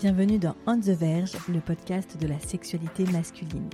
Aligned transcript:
Bienvenue 0.00 0.38
dans 0.38 0.54
On 0.68 0.78
the 0.78 0.90
Verge, 0.90 1.32
le 1.48 1.58
podcast 1.58 2.16
de 2.20 2.28
la 2.28 2.38
sexualité 2.38 3.04
masculine. 3.06 3.68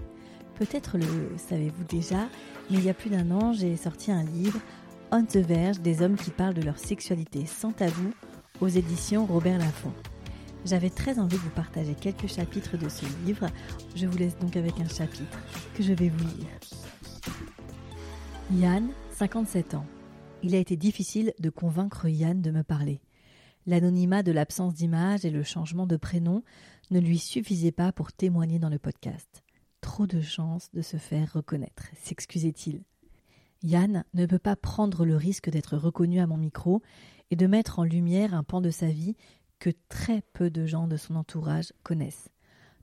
Peut-être 0.54 0.96
le 0.96 1.36
savez-vous 1.36 1.84
déjà, 1.84 2.30
mais 2.70 2.78
il 2.78 2.84
y 2.84 2.88
a 2.88 2.94
plus 2.94 3.10
d'un 3.10 3.30
an, 3.30 3.52
j'ai 3.52 3.76
sorti 3.76 4.10
un 4.10 4.24
livre 4.24 4.58
On 5.12 5.22
the 5.22 5.36
Verge 5.36 5.80
des 5.80 6.00
hommes 6.00 6.16
qui 6.16 6.30
parlent 6.30 6.54
de 6.54 6.62
leur 6.62 6.78
sexualité 6.78 7.44
sans 7.44 7.72
tabou 7.72 8.10
aux 8.62 8.68
éditions 8.68 9.26
Robert 9.26 9.58
Laffont. 9.58 9.92
J'avais 10.64 10.88
très 10.88 11.18
envie 11.18 11.36
de 11.36 11.42
vous 11.42 11.50
partager 11.50 11.94
quelques 11.94 12.28
chapitres 12.28 12.78
de 12.78 12.88
ce 12.88 13.04
livre. 13.26 13.48
Je 13.94 14.06
vous 14.06 14.16
laisse 14.16 14.38
donc 14.38 14.56
avec 14.56 14.80
un 14.80 14.88
chapitre 14.88 15.38
que 15.74 15.82
je 15.82 15.92
vais 15.92 16.08
vous 16.08 16.24
lire. 16.24 16.48
Yann, 18.50 18.88
57 19.10 19.74
ans. 19.74 19.84
Il 20.42 20.54
a 20.54 20.58
été 20.58 20.78
difficile 20.78 21.34
de 21.38 21.50
convaincre 21.50 22.08
Yann 22.08 22.40
de 22.40 22.50
me 22.50 22.62
parler. 22.62 23.02
L'anonymat 23.66 24.22
de 24.22 24.32
l'absence 24.32 24.74
d'image 24.74 25.24
et 25.24 25.30
le 25.30 25.42
changement 25.42 25.86
de 25.86 25.96
prénom 25.96 26.42
ne 26.90 27.00
lui 27.00 27.18
suffisaient 27.18 27.72
pas 27.72 27.92
pour 27.92 28.12
témoigner 28.12 28.58
dans 28.58 28.68
le 28.68 28.78
podcast. 28.78 29.42
Trop 29.80 30.06
de 30.06 30.20
chances 30.20 30.70
de 30.72 30.82
se 30.82 30.96
faire 30.96 31.32
reconnaître, 31.32 31.84
s'excusait-il. 32.02 32.82
Yann 33.62 34.04
ne 34.12 34.26
peut 34.26 34.38
pas 34.38 34.56
prendre 34.56 35.06
le 35.06 35.16
risque 35.16 35.48
d'être 35.48 35.78
reconnu 35.78 36.20
à 36.20 36.26
mon 36.26 36.36
micro 36.36 36.82
et 37.30 37.36
de 37.36 37.46
mettre 37.46 37.78
en 37.78 37.84
lumière 37.84 38.34
un 38.34 38.42
pan 38.42 38.60
de 38.60 38.70
sa 38.70 38.88
vie 38.88 39.16
que 39.58 39.70
très 39.88 40.22
peu 40.34 40.50
de 40.50 40.66
gens 40.66 40.86
de 40.86 40.98
son 40.98 41.16
entourage 41.16 41.72
connaissent. 41.82 42.28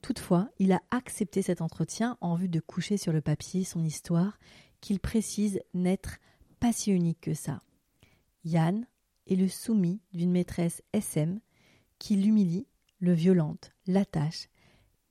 Toutefois, 0.01 0.49
il 0.57 0.71
a 0.71 0.81
accepté 0.89 1.43
cet 1.43 1.61
entretien 1.61 2.17
en 2.21 2.33
vue 2.33 2.49
de 2.49 2.59
coucher 2.59 2.97
sur 2.97 3.13
le 3.13 3.21
papier 3.21 3.63
son 3.63 3.83
histoire 3.83 4.39
qu'il 4.79 4.99
précise 4.99 5.61
n'être 5.75 6.17
pas 6.59 6.73
si 6.73 6.91
unique 6.91 7.21
que 7.21 7.35
ça. 7.35 7.59
Yann 8.43 8.87
est 9.27 9.35
le 9.35 9.47
soumis 9.47 10.01
d'une 10.13 10.31
maîtresse 10.31 10.81
SM 10.93 11.39
qui 11.99 12.15
l'humilie, 12.15 12.67
le 12.99 13.13
violente, 13.13 13.71
l'attache, 13.87 14.49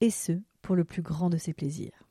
et 0.00 0.10
ce, 0.10 0.40
pour 0.62 0.76
le 0.76 0.84
plus 0.84 1.02
grand 1.02 1.30
de 1.30 1.36
ses 1.36 1.52
plaisirs. 1.52 2.04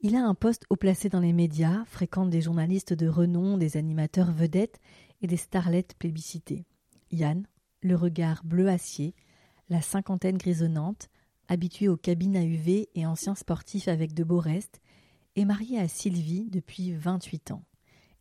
Il 0.00 0.16
a 0.16 0.24
un 0.24 0.34
poste 0.34 0.64
haut 0.70 0.76
placé 0.76 1.08
dans 1.08 1.20
les 1.20 1.32
médias, 1.34 1.84
fréquente 1.84 2.30
des 2.30 2.40
journalistes 2.40 2.94
de 2.94 3.06
renom, 3.06 3.58
des 3.58 3.76
animateurs 3.76 4.32
vedettes 4.32 4.80
et 5.20 5.26
des 5.26 5.36
starlettes 5.36 5.94
plébiscitées. 5.98 6.64
Yann, 7.12 7.46
le 7.82 7.96
regard 7.96 8.42
bleu 8.44 8.68
acier, 8.68 9.14
la 9.68 9.82
cinquantaine 9.82 10.38
grisonnante, 10.38 11.10
habitué 11.48 11.88
aux 11.88 11.96
cabines 11.96 12.36
à 12.36 12.44
UV 12.44 12.88
et 12.94 13.06
ancien 13.06 13.34
sportif 13.34 13.88
avec 13.88 14.14
de 14.14 14.24
beaux 14.24 14.40
restes, 14.40 14.80
est 15.36 15.44
marié 15.44 15.78
à 15.78 15.88
Sylvie 15.88 16.48
depuis 16.50 16.92
28 16.92 17.52
ans. 17.52 17.64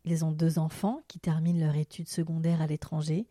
Ils 0.10 0.26
ont 0.26 0.32
deux 0.32 0.58
enfants 0.58 1.04
qui 1.08 1.20
terminent 1.20 1.64
leur 1.64 1.76
études 1.76 2.10
secondaires 2.10 2.64
à 2.64 2.68
l'étranger, 2.68 3.28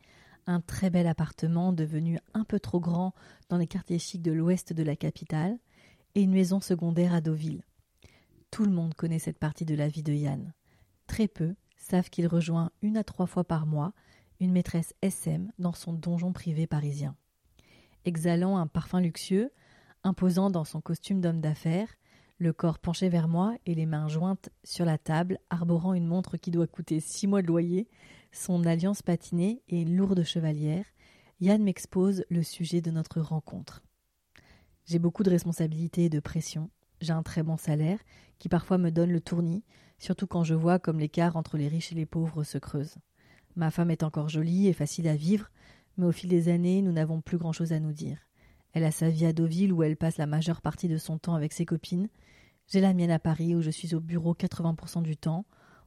un 0.47 0.61
très 0.61 0.91
bel 0.91 1.09
appartement 1.09 1.73
devenu 1.73 2.20
un 2.35 2.45
peu 2.45 2.61
trop 2.61 2.79
grand 2.79 3.15
dans 3.48 3.57
les 3.57 3.67
quartiers 3.67 3.98
chics 3.98 4.23
de 4.23 4.31
l'ouest 4.31 4.73
de 4.73 4.85
la 4.85 4.95
capitale, 4.95 5.59
et 6.15 6.23
une 6.23 6.31
maison 6.31 6.61
secondaire 6.61 7.15
à 7.15 7.20
Deauville. 7.20 7.64
Tout 8.52 8.64
le 8.64 8.70
monde 8.70 8.95
connaît 8.95 9.19
cette 9.19 9.41
partie 9.41 9.64
de 9.64 9.75
la 9.75 9.89
vie 9.89 10.05
de 10.05 10.13
Yann. 10.13 10.55
Très 11.08 11.27
peu 11.27 11.57
savent 11.77 12.11
qu'il 12.11 12.29
rejoint 12.29 12.70
une 12.81 12.97
à 12.97 13.02
trois 13.02 13.27
fois 13.27 13.42
par 13.42 13.67
mois 13.67 13.92
une 14.39 14.52
maîtresse 14.52 14.95
SM 15.02 15.51
dans 15.58 15.73
son 15.73 15.92
donjon 15.92 16.33
privé 16.33 16.69
parisien. 16.69 17.17
Exhalant 18.05 18.57
un 18.57 18.69
parfum 18.69 19.01
luxueux, 19.01 19.51
imposant 20.05 20.48
dans 20.48 20.64
son 20.64 20.81
costume 20.81 21.20
d'homme 21.20 21.41
d'affaires, 21.41 21.92
le 22.39 22.53
corps 22.53 22.79
penché 22.79 23.09
vers 23.09 23.29
moi 23.29 23.57
et 23.67 23.75
les 23.75 23.87
mains 23.87 24.09
jointes 24.09 24.51
sur 24.63 24.85
la 24.85 24.97
table, 24.97 25.39
arborant 25.51 25.95
une 25.95 26.07
montre 26.07 26.37
qui 26.37 26.51
doit 26.51 26.67
coûter 26.67 27.01
six 27.01 27.27
mois 27.27 27.43
de 27.43 27.49
loyer, 27.49 27.89
son 28.33 28.65
alliance 28.65 29.03
patinée 29.03 29.63
et 29.69 29.83
une 29.83 29.97
lourde 29.97 30.23
chevalière, 30.23 30.85
Yann 31.41 31.63
m'expose 31.63 32.25
le 32.31 32.43
sujet 32.43 32.81
de 32.81 32.91
notre 32.91 33.21
rencontre. 33.21 33.83
J'ai 34.87 34.99
beaucoup 34.99 35.23
de 35.23 35.31
responsabilités 35.31 36.05
et 36.05 36.11
de 36.11 36.21
pression. 36.21 36.71
J'ai 37.01 37.13
un 37.13 37.23
très 37.23 37.43
bon 37.43 37.57
salaire, 37.57 37.99
qui 38.39 38.49
parfois 38.49 38.79
me 38.79 38.91
donne 38.91 39.13
le 39.13 39.20
tournis, 39.20 39.65
surtout 39.99 40.27
quand 40.27 40.45
je 40.45 40.55
vois 40.55 40.79
comme 40.79 40.99
l'écart 40.99 41.37
entre 41.37 41.57
les 41.57 41.69
riches 41.69 41.93
et 41.93 41.97
les 41.97 42.07
pauvres 42.07 42.45
se 42.45 42.59
creuse. 42.59 42.97
Ma 43.57 43.70
femme 43.70 43.91
est 43.91 44.05
encore 44.05 44.29
jolie 44.29 44.69
et 44.69 44.73
facile 44.73 45.09
à 45.09 45.17
vivre, 45.17 45.51
mais 45.97 46.07
au 46.07 46.13
fil 46.13 46.31
des 46.31 46.49
années, 46.49 46.83
nous 46.83 46.93
n'avons 46.93 47.20
plus 47.20 47.39
grand-chose 47.39 47.73
à 47.73 47.81
nous 47.81 47.93
dire. 47.93 48.19
Elle 48.73 48.85
a 48.85 48.91
sa 48.91 49.11
vie 49.11 49.27
à 49.27 49.33
Deauville 49.33 49.73
où 49.73 49.83
elle 49.83 49.97
passe 49.97 50.19
la 50.19 50.27
majeure 50.27 50.61
partie 50.61 50.89
de 50.89 50.99
son 50.99 51.19
temps 51.19 51.35
avec 51.35 51.53
ses 51.53 51.67
copines. 51.67 52.09
J'ai 52.68 52.80
la 52.80 52.92
mienne 52.92 53.11
à 53.11 53.18
Paris 53.18 53.55
où 53.55 53.62
je 53.62 53.70
suis 53.70 53.95
au 53.95 54.01
bureau 54.01 54.34
80% 54.34 55.02
du 55.02 55.17
temps. 55.17 55.46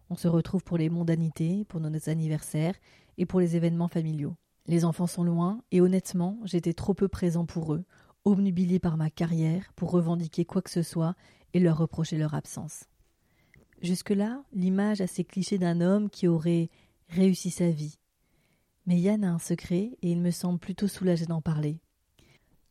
On 0.09 0.16
se 0.16 0.28
retrouve 0.28 0.64
pour 0.64 0.80
les 0.80 0.90
mondanités, 0.90 1.64
pour 1.66 1.80
nos 1.80 2.09
anniversaires 2.09 2.74
et 3.19 3.28
pour 3.28 3.40
les 3.40 3.56
événements 3.56 3.88
familiaux. 3.88 4.36
Les 4.66 4.84
enfants 4.84 5.06
sont 5.06 5.24
loin 5.24 5.62
et 5.72 5.80
honnêtement, 5.80 6.40
j'étais 6.44 6.74
trop 6.74 6.96
peu 6.96 7.08
présent 7.08 7.46
pour 7.46 7.75
eux, 7.75 7.84
obnubilé 8.25 8.80
par 8.80 8.97
ma 8.97 9.12
carrière 9.12 9.72
pour 9.75 9.91
revendiquer 9.91 10.44
quoi 10.44 10.64
que 10.64 10.72
ce 10.72 10.81
soit 10.81 11.16
et 11.53 11.59
leur 11.59 11.78
reprocher 11.78 12.18
leur 12.18 12.34
absence. 12.34 12.86
Jusque-là, 13.84 14.44
l'image 14.52 15.02
assez 15.02 15.24
cliché 15.24 15.59
d'un 15.59 15.81
homme 15.81 16.09
qui 16.09 16.28
aurait 16.28 16.70
réussi 17.09 17.52
sa 17.52 17.70
vie. 17.70 18.00
Mais 18.88 19.00
Yann 19.00 19.24
a 19.24 19.31
un 19.31 19.40
secret 19.40 19.97
et 20.02 20.12
il 20.12 20.20
me 20.20 20.31
semble 20.31 20.58
plutôt 20.58 20.88
soulagé 20.88 21.28
d'en 21.28 21.41
parler. 21.41 21.80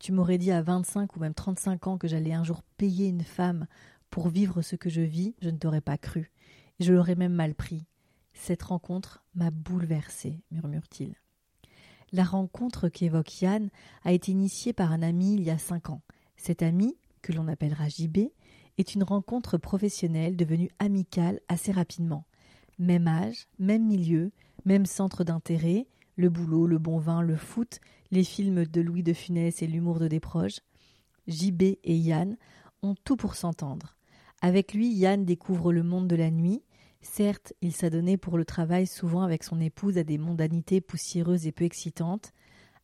Tu 0.01 0.13
m'aurais 0.13 0.39
dit 0.39 0.51
à 0.51 0.63
25 0.63 1.15
ou 1.15 1.21
même 1.21 1.35
35 1.35 1.87
ans 1.87 1.99
que 1.99 2.09
j'allais 2.09 2.33
un 2.33 2.43
jour 2.43 2.63
payer 2.77 3.07
une 3.07 3.23
femme 3.23 3.67
pour 4.11 4.29
vivre 4.29 4.63
ce 4.63 4.77
que 4.77 4.91
je 4.91 5.01
vis, 5.01 5.35
je 5.41 5.51
ne 5.51 5.57
t'aurais 5.57 5.81
pas 5.81 5.99
cru. 5.99 6.31
Je 6.81 6.93
l'aurais 6.93 7.15
même 7.15 7.35
mal 7.35 7.55
pris. 7.55 7.87
Cette 8.33 8.63
rencontre 8.63 9.23
m'a 9.35 9.51
bouleversé, 9.51 10.43
murmure-t-il. 10.51 11.15
La 12.13 12.25
rencontre 12.25 12.89
qu'évoque 12.89 13.41
Yann 13.41 13.71
a 14.05 14.13
été 14.13 14.33
initiée 14.33 14.73
par 14.73 14.93
un 14.93 15.03
ami 15.03 15.35
il 15.35 15.43
y 15.43 15.51
a 15.51 15.59
cinq 15.59 15.91
ans. 15.91 16.03
Cet 16.37 16.63
ami, 16.63 16.97
que 17.23 17.33
l'on 17.33 17.49
appellera 17.49 17.89
JB, 17.89 18.31
est 18.79 18.95
une 18.95 19.05
rencontre 19.05 19.59
professionnelle 19.59 20.37
devenue 20.37 20.71
amicale 20.79 21.41
assez 21.49 21.71
rapidement. 21.71 22.25
Même 22.79 23.07
âge, 23.07 23.47
même 23.59 23.87
milieu, 23.87 24.33
même 24.65 24.87
centre 24.87 25.23
d'intérêt, 25.23 25.87
le 26.17 26.31
boulot, 26.31 26.67
le 26.67 26.79
bon 26.79 26.99
vin, 26.99 27.23
le 27.23 27.37
foot, 27.37 27.81
les 28.11 28.25
films 28.25 28.65
de 28.65 28.81
Louis 28.81 29.03
de 29.03 29.13
Funès 29.13 29.63
et 29.63 29.67
l'humour 29.67 30.01
de 30.01 30.09
Desproges. 30.09 30.61
JB 31.29 31.63
et 31.63 31.97
Yann 31.97 32.37
ont 32.83 32.95
tout 33.05 33.17
pour 33.17 33.37
s'entendre. 33.37 33.97
Avec 34.43 34.73
lui, 34.73 34.91
Yann 34.91 35.25
découvre 35.25 35.73
le 35.73 35.83
monde 35.83 36.09
de 36.09 36.17
la 36.17 36.31
nuit. 36.31 36.63
Certes, 37.03 37.53
il 37.61 37.73
s'adonnait 37.73 38.17
pour 38.17 38.39
le 38.39 38.45
travail 38.45 38.87
souvent 38.87 39.23
avec 39.23 39.45
son 39.45 39.61
épouse 39.61 39.99
à 39.99 40.05
des 40.05 40.19
mondanités 40.19 40.81
poussiéreuses 40.81 41.47
et 41.47 41.53
peu 41.53 41.65
excitantes. 41.65 42.33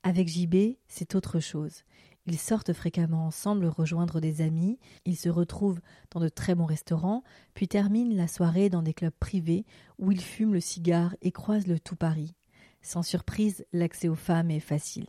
Avec 0.03 0.29
JB, 0.29 0.77
c'est 0.87 1.15
autre 1.15 1.41
chose. 1.41 1.85
Ils 2.27 2.39
sortent 2.39 2.73
fréquemment 2.73 3.27
ensemble 3.27 3.67
rejoindre 3.67 4.21
des 4.21 4.41
amis, 4.41 4.79
ils 5.05 5.17
se 5.17 5.29
retrouvent 5.29 5.81
dans 6.11 6.21
de 6.21 6.29
très 6.29 6.55
bons 6.55 6.65
restaurants, 6.65 7.23
puis 7.55 7.69
terminent 7.69 8.15
la 8.15 8.27
soirée 8.27 8.69
dans 8.69 8.83
des 8.83 8.95
clubs 8.95 9.15
privés 9.19 9.65
où 9.99 10.11
ils 10.11 10.21
fument 10.21 10.55
le 10.55 10.61
cigare 10.61 11.15
et 11.23 11.31
croisent 11.31 11.69
le 11.69 11.79
tout 11.79 11.97
Paris. 11.97 12.35
Sans 12.83 13.03
surprise, 13.03 13.65
l'accès 13.73 14.09
aux 14.09 14.17
femmes 14.17 14.51
est 14.51 14.61
facile. 14.61 15.07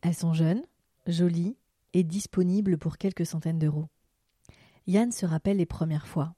Elles 0.00 0.14
sont 0.14 0.32
jeunes, 0.32 0.62
jolies 1.06 1.56
et 1.92 2.04
disponibles 2.04 2.78
pour 2.78 2.98
quelques 2.98 3.26
centaines 3.26 3.58
d'euros. 3.58 3.88
Yann 4.86 5.12
se 5.12 5.24
rappelle 5.24 5.56
les 5.56 5.66
premières 5.66 6.06
fois. 6.06 6.34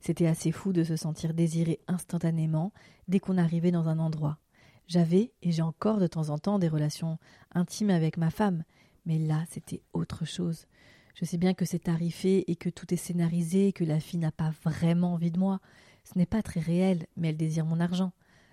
C'était 0.00 0.26
assez 0.26 0.52
fou 0.52 0.72
de 0.72 0.84
se 0.84 0.94
sentir 0.94 1.34
désiré 1.34 1.80
instantanément 1.88 2.72
dès 3.08 3.18
qu'on 3.18 3.38
arrivait 3.38 3.72
dans 3.72 3.88
un 3.88 3.98
endroit. 3.98 4.38
J'avais, 4.86 5.32
et 5.42 5.50
j'ai 5.50 5.62
encore 5.62 5.98
de 5.98 6.06
temps 6.06 6.30
en 6.30 6.38
temps, 6.38 6.58
des 6.58 6.68
relations 6.68 7.18
intimes 7.52 7.90
avec 7.90 8.16
ma 8.16 8.30
femme, 8.30 8.64
mais 9.04 9.18
là, 9.18 9.44
c'était 9.50 9.82
autre 9.92 10.24
chose. 10.24 10.66
Je 11.14 11.24
sais 11.24 11.36
bien 11.36 11.52
que 11.52 11.64
c'est 11.64 11.80
tarifé 11.80 12.48
et 12.50 12.54
que 12.54 12.70
tout 12.70 12.94
est 12.94 12.98
scénarisé, 12.98 13.72
que 13.72 13.84
la 13.84 13.98
fille 13.98 14.20
n'a 14.20 14.30
pas 14.30 14.52
vraiment 14.62 15.14
envie 15.14 15.32
de 15.32 15.38
moi. 15.38 15.60
Ce 16.04 16.16
n'est 16.16 16.26
pas 16.26 16.42
très 16.42 16.60
réel, 16.60 17.06
mais 17.16 17.30
elle 17.30 17.36
désire 17.36 17.66
mon 17.66 17.80
argent. 17.80 18.12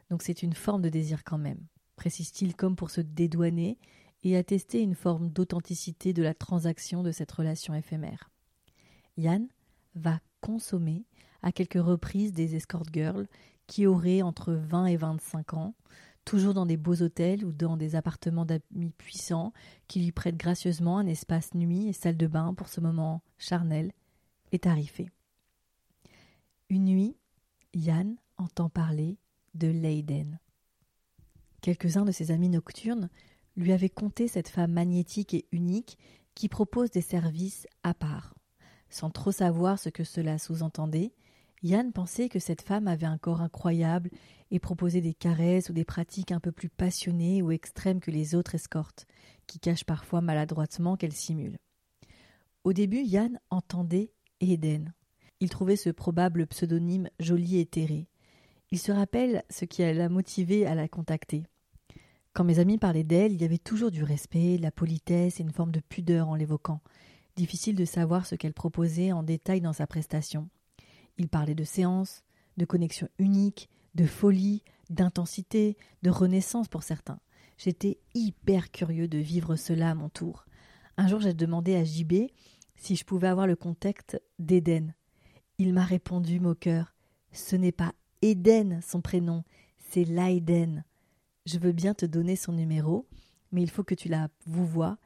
Donc 0.10 0.24
c'est 0.24 0.42
une 0.44 0.54
forme 0.54 0.82
de 0.82 0.90
désir 0.90 1.24
quand 1.24 1.38
même, 1.38 1.62
précise-t-il 1.96 2.56
comme 2.56 2.76
pour 2.76 2.90
se 2.90 3.02
dédouaner 3.02 3.78
et 4.24 4.36
attester 4.36 4.82
une 4.82 4.96
forme 4.96 5.30
d'authenticité 5.30 6.14
de 6.14 6.24
la 6.24 6.34
transaction 6.34 7.04
de 7.04 7.12
cette 7.12 7.32
relation 7.32 7.74
éphémère. 7.76 8.32
Yann 9.18 9.48
va 9.96 10.20
consommer 10.42 11.06
à 11.42 11.52
quelques 11.52 11.84
reprises 11.84 12.34
des 12.34 12.56
escort 12.56 12.84
girls 12.92 13.28
qui 13.68 13.88
auraient 13.88 14.22
entre 14.22 14.54
20 14.54 14.88
et 14.88 14.98
25 14.98 15.54
ans, 15.54 15.74
toujours 16.24 16.54
dans 16.54 16.66
des 16.66 16.78
beaux 16.78 17.02
hôtels 17.02 17.46
ou 17.46 17.52
dans 17.52 17.78
des 17.78 17.96
appartements 17.96 18.46
d'amis 18.46 18.92
puissants 18.98 19.54
qui 19.88 20.02
lui 20.02 20.12
prêtent 20.12 20.38
gracieusement 20.38 20.98
un 20.98 21.08
espace 21.08 21.54
nuit 21.54 21.88
et 21.88 21.94
salle 21.94 22.18
de 22.18 22.28
bain 22.28 22.54
pour 22.54 22.68
ce 22.68 22.82
moment 22.82 23.22
charnel 23.38 23.92
et 24.52 24.60
tarifé. 24.60 25.10
Une 26.70 26.86
nuit, 26.86 27.16
Yann 27.74 28.16
entend 28.38 28.70
parler 28.70 29.18
de 29.54 29.68
Leiden. 29.68 30.40
Quelques-uns 31.62 32.06
de 32.06 32.12
ses 32.12 32.32
amis 32.32 32.50
nocturnes 32.50 33.10
lui 33.56 33.72
avaient 33.72 33.90
conté 33.90 34.28
cette 34.28 34.50
femme 34.50 34.74
magnétique 34.74 35.34
et 35.34 35.46
unique 35.52 35.98
qui 36.34 36.50
propose 36.50 36.92
des 36.92 37.02
services 37.02 37.68
à 37.84 37.94
part. 37.94 38.35
Sans 38.96 39.10
trop 39.10 39.34
savoir 39.34 39.78
ce 39.78 39.90
que 39.90 40.06
cela 40.06 40.38
sous-entendait, 40.38 41.12
Yann 41.64 41.92
pensait 41.92 42.30
que 42.30 42.40
cette 42.40 42.62
femme 42.62 42.88
avait 42.88 43.06
un 43.06 43.18
corps 43.18 43.42
incroyable 43.42 44.10
et 44.52 44.60
proposait 44.60 45.02
des 45.02 45.14
caresses 45.14 45.70
ou 45.70 45.74
des 45.74 45.84
pratiques 45.84 46.32
un 46.32 46.40
peu 46.40 46.54
plus 46.54 46.70
passionnées 46.70 47.42
ou 47.42 47.52
extrêmes 47.52 48.00
que 48.00 48.10
les 48.10 48.36
autres 48.36 48.56
escortes, 48.56 49.06
qui 49.48 49.60
cachent 49.60 49.84
parfois 49.84 50.22
maladroitement 50.22 50.96
qu'elle 50.96 51.12
simule. 51.12 51.58
Au 52.64 52.72
début, 52.72 53.02
Yann 53.02 53.38
entendait 53.50 54.14
Eden. 54.40 54.94
Il 55.42 55.50
trouvait 55.50 55.76
ce 55.76 55.90
probable 55.90 56.48
pseudonyme 56.48 57.10
joli 57.20 57.60
et 57.60 57.66
terré. 57.66 58.08
Il 58.72 58.80
se 58.80 58.94
rappelle 58.94 59.44
ce 59.50 59.66
qui 59.66 59.82
l'a 59.82 60.08
motivé 60.08 60.66
à 60.66 60.74
la 60.74 60.88
contacter. 60.88 61.44
Quand 62.32 62.46
mes 62.46 62.60
amis 62.60 62.78
parlaient 62.78 63.04
d'elle, 63.04 63.34
il 63.34 63.42
y 63.42 63.46
avait 63.46 63.58
toujours 63.58 63.92
du 63.92 64.04
respect, 64.04 64.56
de 64.56 64.62
la 64.62 64.72
politesse 64.72 65.42
et 65.42 65.44
une 65.44 65.52
forme 65.52 65.72
de 65.72 65.82
pudeur 65.82 66.30
en 66.30 66.36
l'évoquant. 66.36 66.80
Difficile 67.36 67.76
de 67.76 67.86
savoir 67.86 68.26
ce 68.26 68.36
qu'elle 68.36 68.54
proposait 68.54 69.12
en 69.12 69.24
détail 69.24 69.62
dans 69.62 69.74
sa 69.74 69.88
prestation. 69.88 70.50
Il 71.18 71.28
parlait 71.28 71.56
de 71.56 71.64
séance, 71.64 72.24
de 72.58 72.66
connexion 72.66 73.10
unique, 73.20 73.70
de 73.94 74.06
folie, 74.06 74.64
d'intensité, 74.90 75.78
de 76.04 76.10
renaissance 76.10 76.68
pour 76.68 76.84
certains. 76.84 77.20
J'étais 77.58 78.00
hyper 78.14 78.72
curieux 78.72 79.08
de 79.08 79.18
vivre 79.18 79.56
cela 79.56 79.92
à 79.92 79.96
mon 79.96 80.10
tour. 80.10 80.46
Un 80.98 81.08
jour, 81.08 81.20
j'ai 81.20 81.34
demandé 81.34 81.76
à 81.76 81.84
JB 81.84 82.30
si 82.76 82.96
je 82.96 83.06
pouvais 83.06 83.28
avoir 83.28 83.48
le 83.48 83.56
contact 83.56 84.22
d'Eden. 84.40 84.94
Il 85.58 85.74
m'a 85.74 85.86
répondu, 85.86 86.40
moqueur 86.40 86.94
Ce 87.32 87.56
n'est 87.56 87.72
pas 87.72 87.94
Eden 88.22 88.82
son 88.82 89.02
prénom, 89.02 89.44
c'est 89.78 90.04
Laiden. 90.04 90.84
Je 91.46 91.60
veux 91.60 91.72
bien 91.72 91.94
te 91.94 92.06
donner 92.06 92.36
son 92.36 92.54
numéro, 92.54 93.08
mais 93.52 93.62
il 93.62 93.70
faut 93.70 93.84
que 93.84 93.96
tu 93.96 94.10
la 94.10 94.30
vous 94.46 94.66
vois 94.66 94.98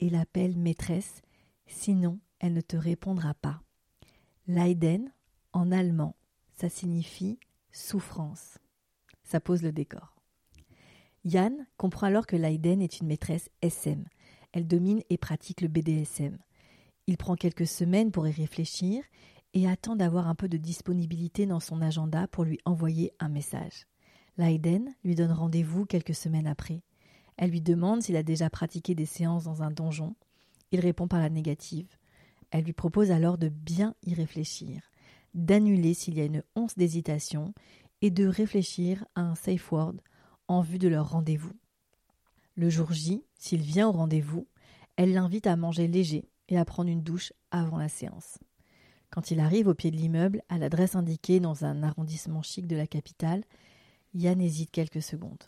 et 0.00 0.08
l'appelles 0.10 0.56
maîtresse, 0.56 1.22
sinon 1.68 2.18
elle 2.40 2.52
ne 2.52 2.60
te 2.60 2.76
répondra 2.76 3.34
pas. 3.34 3.62
Leiden, 4.46 5.12
en 5.52 5.70
allemand, 5.72 6.16
ça 6.56 6.68
signifie 6.68 7.38
souffrance. 7.72 8.58
Ça 9.24 9.40
pose 9.40 9.62
le 9.62 9.72
décor. 9.72 10.16
Yann 11.24 11.66
comprend 11.76 12.06
alors 12.06 12.26
que 12.26 12.36
Leiden 12.36 12.80
est 12.80 13.00
une 13.00 13.08
maîtresse 13.08 13.50
SM. 13.60 14.04
Elle 14.52 14.66
domine 14.66 15.02
et 15.10 15.18
pratique 15.18 15.60
le 15.60 15.68
BDSM. 15.68 16.38
Il 17.06 17.16
prend 17.16 17.36
quelques 17.36 17.66
semaines 17.66 18.10
pour 18.10 18.26
y 18.26 18.32
réfléchir 18.32 19.04
et 19.54 19.68
attend 19.68 19.96
d'avoir 19.96 20.28
un 20.28 20.34
peu 20.34 20.48
de 20.48 20.56
disponibilité 20.56 21.46
dans 21.46 21.60
son 21.60 21.80
agenda 21.82 22.28
pour 22.28 22.44
lui 22.44 22.58
envoyer 22.64 23.12
un 23.18 23.28
message. 23.28 23.86
Leiden 24.36 24.94
lui 25.04 25.14
donne 25.14 25.32
rendez-vous 25.32 25.84
quelques 25.84 26.14
semaines 26.14 26.46
après. 26.46 26.82
Elle 27.36 27.50
lui 27.50 27.60
demande 27.60 28.02
s'il 28.02 28.16
a 28.16 28.22
déjà 28.22 28.50
pratiqué 28.50 28.94
des 28.94 29.06
séances 29.06 29.44
dans 29.44 29.62
un 29.62 29.70
donjon. 29.70 30.14
Il 30.72 30.80
répond 30.80 31.08
par 31.08 31.20
la 31.20 31.30
négative. 31.30 31.96
Elle 32.50 32.64
lui 32.64 32.72
propose 32.72 33.10
alors 33.10 33.38
de 33.38 33.48
bien 33.48 33.94
y 34.04 34.14
réfléchir 34.14 34.88
d'annuler 35.34 35.94
s'il 35.94 36.16
y 36.16 36.20
a 36.20 36.24
une 36.24 36.42
once 36.56 36.76
d'hésitation 36.76 37.54
et 38.00 38.10
de 38.10 38.26
réfléchir 38.26 39.04
à 39.14 39.22
un 39.22 39.34
safe 39.34 39.70
word 39.72 39.94
en 40.48 40.60
vue 40.60 40.78
de 40.78 40.88
leur 40.88 41.10
rendez-vous. 41.10 41.52
Le 42.54 42.70
jour 42.70 42.92
J, 42.92 43.24
s'il 43.38 43.60
vient 43.60 43.88
au 43.88 43.92
rendez-vous, 43.92 44.46
elle 44.96 45.12
l'invite 45.12 45.46
à 45.46 45.56
manger 45.56 45.86
léger 45.86 46.28
et 46.48 46.58
à 46.58 46.64
prendre 46.64 46.90
une 46.90 47.02
douche 47.02 47.32
avant 47.50 47.78
la 47.78 47.88
séance. 47.88 48.38
Quand 49.10 49.30
il 49.30 49.40
arrive 49.40 49.68
au 49.68 49.74
pied 49.74 49.90
de 49.90 49.96
l'immeuble, 49.96 50.42
à 50.48 50.58
l'adresse 50.58 50.96
indiquée 50.96 51.40
dans 51.40 51.64
un 51.64 51.82
arrondissement 51.82 52.42
chic 52.42 52.66
de 52.66 52.76
la 52.76 52.86
capitale, 52.86 53.44
Yann 54.14 54.40
hésite 54.40 54.70
quelques 54.70 55.02
secondes. 55.02 55.44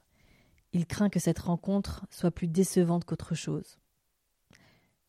Il 0.73 0.87
craint 0.87 1.11
que 1.11 1.19
cette 1.19 1.41
rencontre 1.41 2.07
soit 2.11 2.31
plus 2.31 2.47
décevante 2.47 3.05
qu'autre 3.05 3.35
chose. 3.35 3.79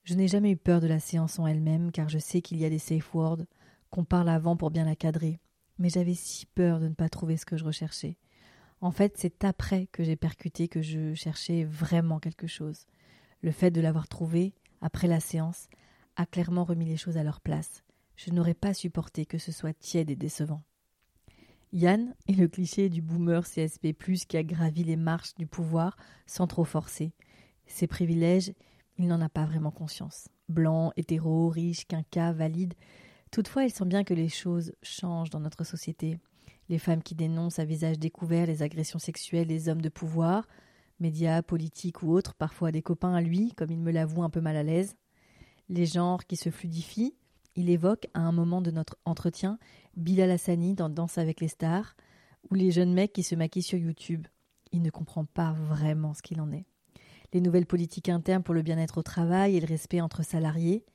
Je 0.03 0.15
n'ai 0.15 0.27
jamais 0.27 0.51
eu 0.51 0.57
peur 0.57 0.81
de 0.81 0.87
la 0.87 0.99
séance 0.99 1.37
en 1.37 1.45
elle-même, 1.45 1.91
car 1.91 2.09
je 2.09 2.17
sais 2.17 2.41
qu'il 2.41 2.57
y 2.57 2.65
a 2.65 2.69
des 2.69 2.79
safe 2.79 3.13
words, 3.13 3.43
qu'on 3.89 4.03
parle 4.03 4.29
avant 4.29 4.55
pour 4.55 4.71
bien 4.71 4.85
la 4.85 4.95
cadrer, 4.95 5.39
mais 5.77 5.89
j'avais 5.89 6.15
si 6.15 6.45
peur 6.47 6.79
de 6.79 6.87
ne 6.87 6.93
pas 6.93 7.09
trouver 7.09 7.37
ce 7.37 7.45
que 7.45 7.57
je 7.57 7.65
recherchais. 7.65 8.17
En 8.81 8.91
fait, 8.91 9.15
c'est 9.17 9.43
après 9.43 9.87
que 9.91 10.03
j'ai 10.03 10.15
percuté 10.15 10.67
que 10.67 10.81
je 10.81 11.13
cherchais 11.13 11.63
vraiment 11.65 12.19
quelque 12.19 12.47
chose. 12.47 12.87
Le 13.41 13.51
fait 13.51 13.69
de 13.69 13.81
l'avoir 13.81 14.07
trouvé, 14.07 14.55
après 14.81 15.07
la 15.07 15.19
séance, 15.19 15.69
a 16.15 16.25
clairement 16.25 16.63
remis 16.63 16.85
les 16.85 16.97
choses 16.97 17.17
à 17.17 17.23
leur 17.23 17.41
place. 17.41 17.83
Je 18.15 18.31
n'aurais 18.31 18.55
pas 18.55 18.73
supporté 18.73 19.25
que 19.27 19.37
ce 19.37 19.51
soit 19.51 19.73
tiède 19.73 20.09
et 20.09 20.15
décevant. 20.15 20.63
Yann 21.73 22.13
est 22.27 22.33
le 22.33 22.47
cliché 22.47 22.89
du 22.89 23.01
boomer 23.01 23.43
CSP, 23.43 23.93
qui 24.27 24.37
a 24.37 24.43
gravi 24.43 24.83
les 24.83 24.97
marches 24.97 25.35
du 25.35 25.47
pouvoir 25.47 25.95
sans 26.25 26.47
trop 26.47 26.65
forcer. 26.65 27.13
Ses 27.67 27.87
privilèges, 27.87 28.51
il 28.97 29.07
n'en 29.07 29.21
a 29.21 29.29
pas 29.29 29.45
vraiment 29.45 29.71
conscience. 29.71 30.27
Blanc, 30.49 30.91
hétéro, 30.97 31.49
riche, 31.49 31.87
quinca, 31.87 32.33
valide, 32.33 32.73
Toutefois, 33.31 33.63
il 33.63 33.71
sent 33.71 33.85
bien 33.85 34.03
que 34.03 34.13
les 34.13 34.27
choses 34.27 34.73
changent 34.83 35.29
dans 35.29 35.39
notre 35.39 35.63
société. 35.63 36.19
Les 36.67 36.77
femmes 36.77 37.01
qui 37.01 37.15
dénoncent 37.15 37.59
à 37.59 37.65
visage 37.65 37.97
découvert 37.97 38.45
les 38.45 38.61
agressions 38.61 38.99
sexuelles 38.99 39.47
des 39.47 39.69
hommes 39.69 39.81
de 39.81 39.87
pouvoir, 39.87 40.45
médias, 40.99 41.41
politiques 41.41 42.03
ou 42.03 42.11
autres, 42.11 42.33
parfois 42.33 42.73
des 42.73 42.81
copains 42.81 43.13
à 43.13 43.21
lui, 43.21 43.53
comme 43.53 43.71
il 43.71 43.79
me 43.79 43.91
l'avoue 43.91 44.23
un 44.23 44.29
peu 44.29 44.41
mal 44.41 44.57
à 44.57 44.63
l'aise. 44.63 44.97
Les 45.69 45.85
genres 45.85 46.25
qui 46.25 46.35
se 46.35 46.49
fluidifient. 46.49 47.15
Il 47.55 47.69
évoque, 47.69 48.07
à 48.13 48.19
un 48.19 48.33
moment 48.33 48.61
de 48.61 48.71
notre 48.71 48.97
entretien, 49.05 49.57
Bilal 49.95 50.31
Hassani 50.31 50.73
dans 50.73 50.89
Danse 50.89 51.17
avec 51.17 51.39
les 51.39 51.47
stars, 51.47 51.95
ou 52.49 52.55
les 52.55 52.71
jeunes 52.71 52.93
mecs 52.93 53.13
qui 53.13 53.23
se 53.23 53.35
maquillent 53.35 53.63
sur 53.63 53.77
YouTube. 53.77 54.27
Il 54.73 54.81
ne 54.81 54.89
comprend 54.89 55.23
pas 55.23 55.53
vraiment 55.53 56.13
ce 56.13 56.21
qu'il 56.21 56.41
en 56.41 56.51
est. 56.51 56.65
Les 57.33 57.41
nouvelles 57.41 57.65
politiques 57.65 58.09
internes 58.09 58.43
pour 58.43 58.53
le 58.53 58.61
bien-être 58.61 58.97
au 58.97 59.03
travail 59.03 59.55
et 59.55 59.61
le 59.61 59.67
respect 59.67 60.01
entre 60.01 60.23
salariés. 60.23 60.85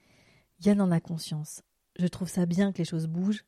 Yann 0.65 0.81
en 0.81 0.91
a 0.91 1.00
conscience. 1.00 1.62
Je 1.99 2.06
trouve 2.06 2.29
ça 2.29 2.47
bien 2.47 2.73
que 2.73 2.79
les 2.79 2.85
choses 2.85 3.06
bougent. 3.06 3.44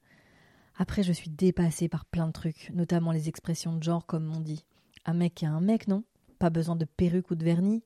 Après, 0.76 1.02
je 1.02 1.12
suis 1.12 1.30
dépassée 1.30 1.88
par 1.88 2.04
plein 2.06 2.28
de 2.28 2.32
trucs, 2.32 2.70
notamment 2.72 3.12
les 3.12 3.28
expressions 3.28 3.76
de 3.76 3.82
genre, 3.82 4.06
comme 4.06 4.32
on 4.34 4.40
dit. 4.40 4.64
Un 5.04 5.14
mec 5.14 5.42
est 5.42 5.46
un 5.46 5.60
mec, 5.60 5.88
non? 5.88 6.04
Pas 6.38 6.50
besoin 6.50 6.76
de 6.76 6.84
perruque 6.84 7.30
ou 7.30 7.34
de 7.34 7.44
vernis. 7.44 7.82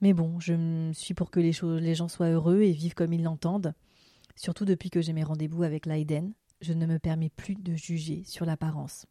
Mais 0.00 0.12
bon, 0.12 0.40
je 0.40 0.90
suis 0.92 1.14
pour 1.14 1.30
que 1.30 1.40
les, 1.40 1.52
choses, 1.52 1.80
les 1.80 1.94
gens 1.94 2.08
soient 2.08 2.28
heureux 2.28 2.60
et 2.62 2.72
vivent 2.72 2.94
comme 2.94 3.12
ils 3.12 3.22
l'entendent. 3.22 3.74
Surtout 4.36 4.64
depuis 4.64 4.90
que 4.90 5.00
j'ai 5.00 5.12
mes 5.12 5.24
rendez-vous 5.24 5.62
avec 5.62 5.86
Leiden, 5.86 6.34
je 6.60 6.72
ne 6.72 6.86
me 6.86 6.98
permets 6.98 7.30
plus 7.30 7.54
de 7.54 7.74
juger 7.74 8.24
sur 8.24 8.44
l'apparence. 8.44 9.06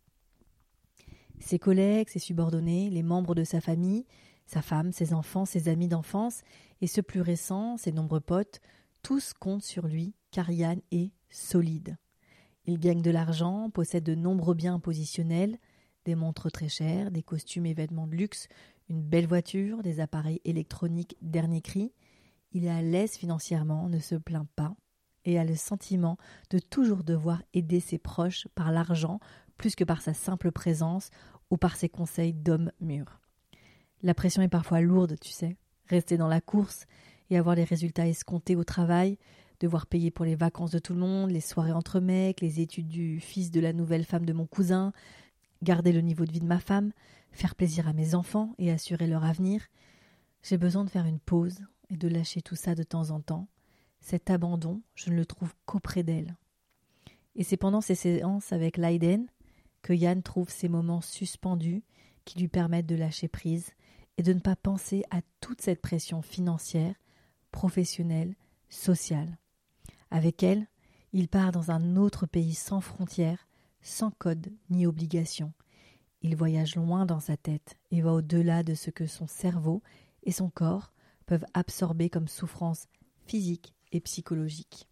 Ses 1.39 1.59
collègues, 1.59 2.09
ses 2.09 2.19
subordonnés, 2.19 2.89
les 2.89 3.03
membres 3.03 3.35
de 3.35 3.43
sa 3.43 3.61
famille, 3.61 4.05
sa 4.45 4.61
femme, 4.61 4.91
ses 4.91 5.13
enfants, 5.13 5.45
ses 5.45 5.69
amis 5.69 5.87
d'enfance, 5.87 6.41
et 6.81 6.87
ceux 6.87 7.01
plus 7.01 7.21
récents, 7.21 7.77
ses 7.77 7.91
nombreux 7.91 8.19
potes, 8.19 8.59
tous 9.01 9.33
comptent 9.33 9.63
sur 9.63 9.87
lui 9.87 10.13
car 10.31 10.49
Yann 10.49 10.81
est 10.91 11.11
solide. 11.29 11.97
Il 12.65 12.79
gagne 12.79 13.01
de 13.01 13.11
l'argent, 13.11 13.69
possède 13.69 14.03
de 14.03 14.15
nombreux 14.15 14.55
biens 14.55 14.79
positionnels, 14.79 15.59
des 16.05 16.15
montres 16.15 16.51
très 16.51 16.69
chères, 16.69 17.11
des 17.11 17.23
costumes 17.23 17.65
et 17.65 17.73
vêtements 17.73 18.07
de 18.07 18.15
luxe, 18.15 18.47
une 18.89 19.01
belle 19.01 19.27
voiture, 19.27 19.83
des 19.83 19.99
appareils 19.99 20.41
électroniques 20.45 21.17
dernier 21.21 21.61
cri. 21.61 21.93
Il 22.51 22.65
est 22.65 22.69
à 22.69 22.81
l'aise 22.81 23.15
financièrement, 23.15 23.89
ne 23.89 23.99
se 23.99 24.15
plaint 24.15 24.47
pas, 24.55 24.75
et 25.25 25.39
a 25.39 25.43
le 25.43 25.55
sentiment 25.55 26.17
de 26.49 26.59
toujours 26.59 27.03
devoir 27.03 27.41
aider 27.53 27.79
ses 27.79 27.97
proches 27.97 28.47
par 28.55 28.71
l'argent 28.71 29.19
plus 29.57 29.75
que 29.75 29.83
par 29.83 30.01
sa 30.01 30.13
simple 30.13 30.51
présence 30.51 31.09
ou 31.49 31.57
par 31.57 31.75
ses 31.75 31.89
conseils 31.89 32.33
d'homme 32.33 32.71
mûr. 32.81 33.22
La 34.03 34.13
pression 34.13 34.41
est 34.41 34.49
parfois 34.49 34.81
lourde, 34.81 35.15
tu 35.19 35.31
sais. 35.31 35.55
Rester 35.87 36.17
dans 36.17 36.27
la 36.27 36.41
course 36.41 36.85
et 37.29 37.37
avoir 37.37 37.55
les 37.55 37.63
résultats 37.63 38.07
escomptés 38.07 38.57
au 38.57 38.65
travail, 38.65 39.17
devoir 39.61 39.87
payer 39.87 40.11
pour 40.11 40.25
les 40.25 40.35
vacances 40.35 40.71
de 40.71 40.79
tout 40.79 40.93
le 40.93 40.99
monde, 40.99 41.31
les 41.31 41.39
soirées 41.39 41.71
entre 41.71 42.01
mecs, 42.01 42.41
les 42.41 42.59
études 42.59 42.89
du 42.89 43.21
fils 43.21 43.49
de 43.49 43.61
la 43.61 43.71
nouvelle 43.71 44.03
femme 44.03 44.25
de 44.25 44.33
mon 44.33 44.45
cousin, 44.45 44.91
garder 45.63 45.93
le 45.93 46.01
niveau 46.01 46.25
de 46.25 46.33
vie 46.33 46.41
de 46.41 46.45
ma 46.45 46.59
femme, 46.59 46.91
faire 47.31 47.55
plaisir 47.55 47.87
à 47.87 47.93
mes 47.93 48.13
enfants 48.13 48.53
et 48.57 48.71
assurer 48.71 49.07
leur 49.07 49.23
avenir. 49.23 49.61
J'ai 50.43 50.57
besoin 50.57 50.83
de 50.83 50.89
faire 50.89 51.05
une 51.05 51.19
pause 51.19 51.59
et 51.89 51.95
de 51.95 52.09
lâcher 52.09 52.41
tout 52.41 52.57
ça 52.57 52.75
de 52.75 52.83
temps 52.83 53.11
en 53.11 53.21
temps. 53.21 53.47
Cet 54.01 54.29
abandon, 54.29 54.81
je 54.95 55.11
ne 55.11 55.15
le 55.15 55.25
trouve 55.25 55.53
qu'auprès 55.65 56.03
d'elle. 56.03 56.35
Et 57.35 57.43
c'est 57.43 57.55
pendant 57.55 57.79
ces 57.79 57.95
séances 57.95 58.51
avec 58.51 58.75
Leiden 58.75 59.27
que 59.81 59.93
Yann 59.93 60.21
trouve 60.21 60.49
ces 60.49 60.67
moments 60.67 61.01
suspendus 61.01 61.83
qui 62.25 62.39
lui 62.39 62.49
permettent 62.49 62.85
de 62.85 62.95
lâcher 62.95 63.29
prise 63.29 63.71
et 64.17 64.23
de 64.23 64.33
ne 64.33 64.39
pas 64.39 64.55
penser 64.55 65.03
à 65.09 65.21
toute 65.41 65.61
cette 65.61 65.81
pression 65.81 66.21
financière, 66.21 66.95
professionnelle, 67.51 68.35
sociale. 68.69 69.37
Avec 70.11 70.43
elle, 70.43 70.67
il 71.13 71.27
part 71.27 71.51
dans 71.51 71.71
un 71.71 71.95
autre 71.95 72.25
pays 72.25 72.53
sans 72.53 72.81
frontières, 72.81 73.47
sans 73.81 74.11
code 74.11 74.51
ni 74.69 74.85
obligation. 74.85 75.53
Il 76.21 76.35
voyage 76.35 76.75
loin 76.75 77.05
dans 77.05 77.19
sa 77.19 77.37
tête 77.37 77.75
et 77.91 78.01
va 78.01 78.13
au-delà 78.13 78.63
de 78.63 78.75
ce 78.75 78.89
que 78.89 79.07
son 79.07 79.27
cerveau 79.27 79.81
et 80.23 80.31
son 80.31 80.49
corps 80.49 80.93
peuvent 81.25 81.45
absorber 81.53 82.09
comme 82.09 82.27
souffrance 82.27 82.87
physique 83.25 83.73
et 83.91 83.99
psychologique. 83.99 84.87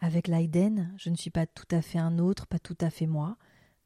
Avec 0.00 0.28
l'Aiden, 0.28 0.94
je 0.98 1.10
ne 1.10 1.16
suis 1.16 1.30
pas 1.30 1.46
tout 1.46 1.66
à 1.70 1.82
fait 1.82 1.98
un 1.98 2.18
autre, 2.18 2.46
pas 2.46 2.58
tout 2.58 2.76
à 2.80 2.90
fait 2.90 3.06
moi. 3.06 3.36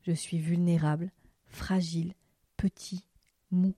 Je 0.02 0.12
suis 0.12 0.38
vulnérable, 0.38 1.11
fragile, 1.47 2.14
petit, 2.57 3.05
mou. 3.50 3.75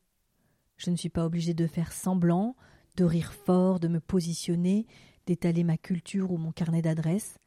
Je 0.84 0.90
ne 0.90 0.96
suis 0.96 1.10
pas 1.10 1.24
obligé 1.24 1.54
de 1.54 1.68
faire 1.68 1.92
semblant, 1.92 2.56
de 2.96 3.04
rire 3.04 3.32
fort, 3.32 3.78
de 3.78 3.86
me 3.86 4.00
positionner, 4.00 4.88
d'étaler 5.26 5.62
ma 5.62 5.76
culture 5.76 6.32
ou 6.32 6.38
mon 6.38 6.50
carnet 6.50 6.82
d'adresses. 6.82 7.38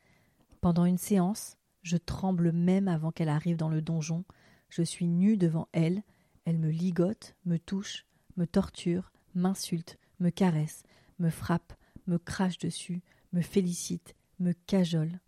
Pendant 0.62 0.86
une 0.86 0.98
séance, 0.98 1.58
je 1.82 1.98
tremble 1.98 2.54
même 2.54 2.88
avant 2.88 3.12
qu'elle 3.12 3.28
arrive 3.28 3.58
dans 3.58 3.68
le 3.68 3.82
donjon. 3.82 4.24
Je 4.70 4.84
suis 4.84 5.08
nue 5.08 5.36
devant 5.36 5.68
elle, 5.74 6.02
elle 6.46 6.58
me 6.58 6.70
ligote, 6.70 7.36
me 7.44 7.60
touche, 7.60 8.06
me 8.38 8.48
torture, 8.48 9.12
m'insulte, 9.34 9.98
me 10.22 10.30
caresse, 10.30 10.84
me 11.20 11.30
frappe, 11.30 11.74
me 12.08 12.18
crache 12.18 12.58
dessus, 12.58 13.04
me 13.34 13.42
félicite, 13.42 14.16
me 14.40 14.54
cajole. 14.54 15.20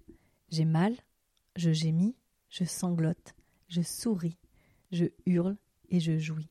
J'ai 0.47 0.63
mal, 0.63 0.95
je 1.57 1.73
gémis, 1.73 2.15
je 2.47 2.63
sanglote, 2.63 3.35
je 3.67 3.81
souris, 3.81 4.37
je 4.93 5.07
hurle 5.25 5.57
et 5.89 5.99
je 5.99 6.17
jouis. 6.17 6.49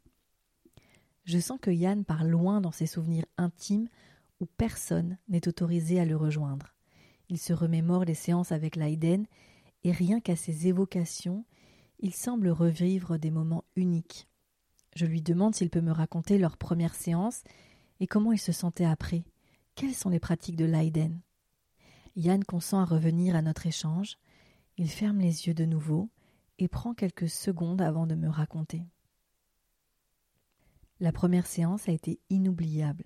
Je 1.27 1.41
sens 1.41 1.59
que 1.61 1.73
Yann 1.73 2.05
part 2.05 2.25
loin 2.25 2.61
dans 2.61 2.71
ses 2.71 2.87
souvenirs 2.87 3.27
intimes 3.37 3.89
où 4.41 4.47
personne 4.47 5.19
n'est 5.29 5.49
autorisé 5.49 5.99
à 5.99 6.05
le 6.05 6.17
rejoindre. 6.17 6.73
Il 7.29 7.39
se 7.39 7.53
remémore 7.53 8.05
les 8.05 8.15
séances 8.15 8.53
avec 8.53 8.77
Leiden 8.77 9.27
et 9.83 9.91
rien 9.91 10.21
qu'à 10.21 10.37
ses 10.37 10.69
évocations, 10.69 11.45
il 11.99 12.15
semble 12.15 12.49
revivre 12.49 13.19
des 13.19 13.33
moments 13.33 13.65
uniques. 13.75 14.29
Je 14.95 15.05
lui 15.05 15.21
demande 15.21 15.57
s'il 15.57 15.69
peut 15.69 15.81
me 15.81 15.91
raconter 15.91 16.39
leur 16.39 16.57
première 16.57 16.95
séance 16.95 17.43
et 17.99 18.07
comment 18.07 18.31
il 18.31 18.39
se 18.39 18.53
sentait 18.53 18.85
après. 18.85 19.25
Quelles 19.75 19.95
sont 19.95 20.11
les 20.11 20.21
pratiques 20.21 20.57
de 20.57 20.65
Leiden? 20.65 21.21
Yann 22.15 22.45
consent 22.45 22.79
à 22.79 22.85
revenir 22.85 23.35
à 23.35 23.43
notre 23.43 23.67
échange. 23.67 24.17
Il 24.79 24.89
ferme 24.89 25.19
les 25.19 25.49
yeux 25.49 25.55
de 25.55 25.65
nouveau 25.65 26.09
et 26.59 26.69
prend 26.69 26.95
quelques 26.95 27.29
secondes 27.29 27.83
avant 27.83 28.07
de 28.07 28.15
me 28.15 28.29
raconter. 28.29 28.85
La 30.99 31.13
première 31.13 31.47
séance 31.47 31.91
a 31.91 31.93
été 31.93 32.21
inoubliable. 32.31 33.05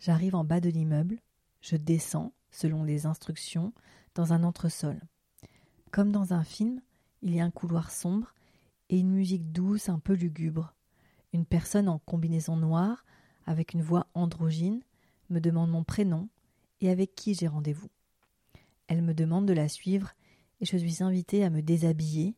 J'arrive 0.00 0.34
en 0.34 0.42
bas 0.42 0.58
de 0.58 0.68
l'immeuble, 0.68 1.20
je 1.60 1.76
descends, 1.76 2.32
selon 2.50 2.82
les 2.82 3.06
instructions, 3.06 3.72
dans 4.16 4.32
un 4.32 4.42
entresol. 4.42 5.00
Comme 5.92 6.10
dans 6.10 6.32
un 6.32 6.42
film, 6.42 6.80
il 7.22 7.32
y 7.32 7.40
a 7.40 7.44
un 7.44 7.52
couloir 7.52 7.92
sombre 7.92 8.34
et 8.88 8.98
une 8.98 9.12
musique 9.12 9.52
douce 9.52 9.88
un 9.88 10.00
peu 10.00 10.14
lugubre. 10.14 10.74
Une 11.32 11.46
personne 11.46 11.88
en 11.88 12.00
combinaison 12.00 12.56
noire, 12.56 13.04
avec 13.46 13.72
une 13.72 13.82
voix 13.82 14.08
androgyne, 14.14 14.82
me 15.30 15.38
demande 15.38 15.70
mon 15.70 15.84
prénom 15.84 16.28
et 16.80 16.90
avec 16.90 17.14
qui 17.14 17.34
j'ai 17.34 17.46
rendez-vous. 17.46 17.90
Elle 18.88 19.02
me 19.02 19.14
demande 19.14 19.46
de 19.46 19.52
la 19.52 19.68
suivre 19.68 20.10
et 20.60 20.66
je 20.66 20.76
suis 20.76 21.04
invitée 21.04 21.44
à 21.44 21.50
me 21.50 21.62
déshabiller 21.62 22.34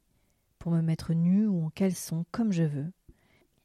pour 0.59 0.73
me 0.73 0.83
mettre 0.83 1.15
nue 1.15 1.47
ou 1.47 1.65
en 1.65 1.71
caleçon 1.71 2.27
comme 2.33 2.53
je 2.53 2.65
veux 2.65 2.93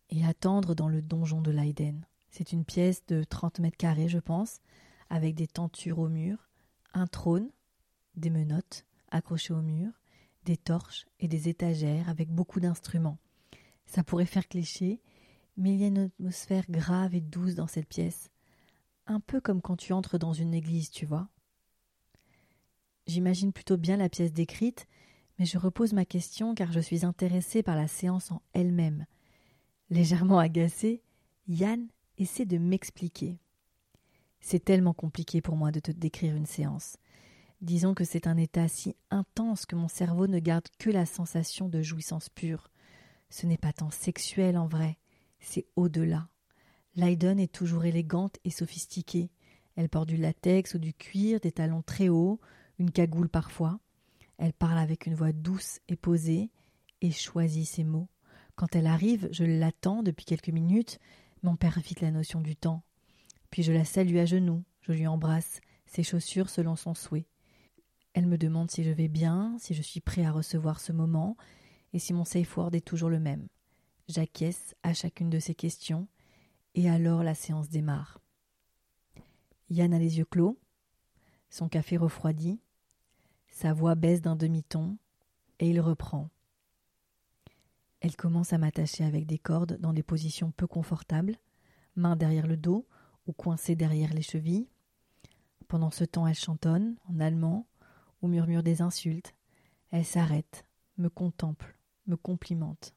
et 0.09 0.25
attendre 0.25 0.75
dans 0.75 0.87
le 0.87 1.01
donjon 1.01 1.41
de 1.41 1.51
Leiden. 1.51 2.05
C'est 2.29 2.51
une 2.51 2.65
pièce 2.65 3.05
de 3.07 3.23
30 3.23 3.59
mètres 3.59 3.77
carrés, 3.77 4.07
je 4.07 4.19
pense, 4.19 4.59
avec 5.09 5.35
des 5.35 5.47
tentures 5.47 5.99
au 5.99 6.09
mur, 6.09 6.49
un 6.93 7.07
trône, 7.07 7.49
des 8.15 8.29
menottes 8.29 8.85
accrochées 9.11 9.53
au 9.53 9.61
mur, 9.61 9.91
des 10.45 10.57
torches 10.57 11.05
et 11.19 11.27
des 11.27 11.49
étagères 11.49 12.07
avec 12.09 12.29
beaucoup 12.29 12.59
d'instruments. 12.59 13.17
Ça 13.85 14.03
pourrait 14.03 14.25
faire 14.25 14.47
cliché, 14.47 15.01
mais 15.57 15.73
il 15.73 15.79
y 15.79 15.83
a 15.83 15.87
une 15.87 15.97
atmosphère 15.97 16.65
grave 16.69 17.15
et 17.15 17.21
douce 17.21 17.55
dans 17.55 17.67
cette 17.67 17.87
pièce, 17.87 18.29
un 19.07 19.19
peu 19.19 19.41
comme 19.41 19.61
quand 19.61 19.75
tu 19.75 19.93
entres 19.93 20.19
dans 20.19 20.33
une 20.33 20.53
église, 20.53 20.91
tu 20.91 21.05
vois. 21.05 21.27
J'imagine 23.07 23.51
plutôt 23.51 23.77
bien 23.77 23.97
la 23.97 24.09
pièce 24.09 24.31
décrite, 24.31 24.87
mais 25.39 25.45
je 25.45 25.57
repose 25.57 25.93
ma 25.93 26.05
question 26.05 26.53
car 26.53 26.71
je 26.71 26.79
suis 26.79 27.05
intéressée 27.05 27.63
par 27.63 27.75
la 27.75 27.87
séance 27.87 28.31
en 28.31 28.41
elle-même. 28.53 29.05
Légèrement 29.89 30.37
agacée, 30.37 31.01
Yann 31.47 31.87
essaie 32.19 32.45
de 32.45 32.59
m'expliquer. 32.59 33.39
C'est 34.39 34.63
tellement 34.63 34.93
compliqué 34.93 35.41
pour 35.41 35.55
moi 35.55 35.71
de 35.71 35.79
te 35.79 35.91
décrire 35.91 36.35
une 36.35 36.45
séance. 36.45 36.97
Disons 37.61 37.95
que 37.95 38.03
c'est 38.03 38.27
un 38.27 38.37
état 38.37 38.67
si 38.67 38.95
intense 39.09 39.65
que 39.65 39.75
mon 39.75 39.87
cerveau 39.87 40.27
ne 40.27 40.37
garde 40.37 40.67
que 40.77 40.91
la 40.91 41.07
sensation 41.07 41.69
de 41.69 41.81
jouissance 41.81 42.29
pure. 42.29 42.69
Ce 43.29 43.47
n'est 43.47 43.57
pas 43.57 43.73
tant 43.73 43.89
sexuel 43.89 44.57
en 44.57 44.67
vrai, 44.67 44.97
c'est 45.39 45.65
au-delà. 45.75 46.29
Lydon 46.95 47.37
est 47.37 47.51
toujours 47.51 47.85
élégante 47.85 48.37
et 48.43 48.51
sophistiquée. 48.51 49.31
Elle 49.75 49.89
porte 49.89 50.09
du 50.09 50.17
latex 50.17 50.75
ou 50.75 50.77
du 50.77 50.93
cuir, 50.93 51.39
des 51.39 51.51
talons 51.51 51.81
très 51.81 52.09
hauts, 52.09 52.39
une 52.77 52.91
cagoule 52.91 53.29
parfois. 53.29 53.79
Elle 54.37 54.53
parle 54.53 54.77
avec 54.77 55.07
une 55.07 55.15
voix 55.15 55.33
douce 55.33 55.79
et 55.87 55.95
posée 55.95 56.51
et 57.01 57.11
choisit 57.11 57.67
ses 57.67 57.83
mots. 57.83 58.07
Quand 58.59 58.75
elle 58.75 58.87
arrive, 58.87 59.29
je 59.31 59.45
l'attends 59.45 60.03
depuis 60.03 60.25
quelques 60.25 60.49
minutes, 60.49 60.99
mon 61.43 61.55
père 61.55 61.79
vite 61.79 62.01
la 62.01 62.11
notion 62.11 62.41
du 62.41 62.57
temps. 62.57 62.83
Puis 63.51 63.63
je 63.63 63.71
la 63.71 63.85
salue 63.85 64.17
à 64.17 64.25
genoux, 64.25 64.65
je 64.81 64.91
lui 64.91 65.07
embrasse, 65.07 65.61
ses 65.85 66.03
chaussures 66.03 66.49
selon 66.49 66.75
son 66.75 66.93
souhait. 66.93 67.29
Elle 68.11 68.27
me 68.27 68.37
demande 68.37 68.69
si 68.69 68.83
je 68.83 68.91
vais 68.91 69.07
bien, 69.07 69.55
si 69.59 69.73
je 69.73 69.81
suis 69.81 70.01
prêt 70.01 70.25
à 70.25 70.33
recevoir 70.33 70.81
ce 70.81 70.91
moment, 70.91 71.37
et 71.93 71.99
si 71.99 72.11
mon 72.11 72.25
safe 72.25 72.57
word 72.57 72.75
est 72.75 72.85
toujours 72.85 73.09
le 73.09 73.21
même. 73.21 73.47
J'acquiesce 74.09 74.75
à 74.83 74.93
chacune 74.93 75.29
de 75.29 75.39
ces 75.39 75.55
questions, 75.55 76.09
et 76.75 76.89
alors 76.89 77.23
la 77.23 77.35
séance 77.35 77.69
démarre. 77.69 78.19
Yann 79.69 79.93
a 79.93 79.99
les 79.99 80.17
yeux 80.17 80.25
clos, 80.25 80.59
son 81.49 81.69
café 81.69 81.95
refroidi, 81.95 82.59
sa 83.47 83.71
voix 83.71 83.95
baisse 83.95 84.21
d'un 84.21 84.35
demi-ton, 84.35 84.97
et 85.59 85.69
il 85.69 85.79
reprend. 85.79 86.29
Elle 88.01 88.15
commence 88.15 88.53
à 88.53 88.57
m'attacher 88.57 89.03
avec 89.03 89.25
des 89.25 89.37
cordes 89.37 89.77
dans 89.79 89.93
des 89.93 90.03
positions 90.03 90.51
peu 90.51 90.67
confortables, 90.67 91.35
mains 91.95 92.15
derrière 92.15 92.47
le 92.47 92.57
dos 92.57 92.87
ou 93.27 93.33
coincées 93.33 93.75
derrière 93.75 94.13
les 94.13 94.21
chevilles. 94.21 94.69
Pendant 95.67 95.91
ce 95.91 96.03
temps, 96.03 96.25
elle 96.25 96.35
chantonne 96.35 96.95
en 97.09 97.19
allemand 97.19 97.67
ou 98.21 98.27
murmure 98.27 98.63
des 98.63 98.81
insultes. 98.81 99.35
Elle 99.91 100.05
s'arrête, 100.05 100.65
me 100.97 101.09
contemple, 101.09 101.77
me 102.07 102.15
complimente. 102.15 102.93